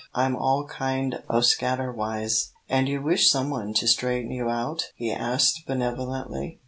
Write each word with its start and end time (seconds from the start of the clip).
I'm 0.15 0.35
all 0.35 0.65
kind 0.65 1.21
o' 1.29 1.41
scatter 1.41 1.91
wise." 1.93 2.53
"And 2.67 2.89
you 2.89 3.03
wish 3.03 3.29
some 3.29 3.51
one 3.51 3.71
to 3.75 3.87
straighten 3.87 4.31
you 4.31 4.49
out?" 4.49 4.85
he 4.95 5.11
asked, 5.11 5.67
benevolently. 5.67 6.59